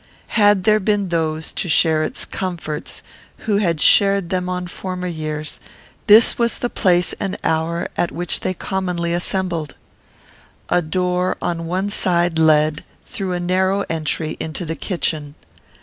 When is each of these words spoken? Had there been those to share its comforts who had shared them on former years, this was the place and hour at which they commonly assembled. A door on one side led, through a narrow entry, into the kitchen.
Had 0.29 0.63
there 0.63 0.79
been 0.79 1.09
those 1.09 1.53
to 1.53 1.69
share 1.69 2.01
its 2.01 2.25
comforts 2.25 3.03
who 3.45 3.57
had 3.57 3.79
shared 3.79 4.31
them 4.31 4.49
on 4.49 4.65
former 4.65 5.05
years, 5.05 5.59
this 6.07 6.39
was 6.39 6.57
the 6.57 6.71
place 6.71 7.13
and 7.19 7.37
hour 7.43 7.87
at 7.95 8.11
which 8.11 8.39
they 8.39 8.55
commonly 8.55 9.13
assembled. 9.13 9.75
A 10.69 10.81
door 10.81 11.37
on 11.39 11.67
one 11.67 11.91
side 11.91 12.39
led, 12.39 12.83
through 13.05 13.33
a 13.33 13.39
narrow 13.39 13.85
entry, 13.91 14.37
into 14.39 14.65
the 14.65 14.75
kitchen. 14.75 15.35